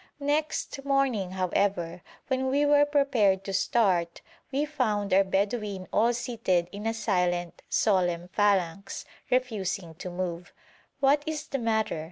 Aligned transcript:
Next 0.19 0.83
morning, 0.83 1.29
however, 1.33 2.01
when 2.25 2.47
we 2.47 2.65
were 2.65 2.87
prepared 2.87 3.43
to 3.43 3.53
start, 3.53 4.21
we 4.51 4.65
found 4.65 5.13
our 5.13 5.23
Bedouin 5.23 5.87
all 5.93 6.11
seated 6.11 6.67
in 6.71 6.87
a 6.87 6.93
silent, 6.95 7.61
solemn 7.69 8.27
phalanx, 8.29 9.05
refusing 9.29 9.93
to 10.01 10.09
move. 10.09 10.53
'What 11.01 11.21
is 11.27 11.45
the 11.49 11.59
matter?' 11.59 11.99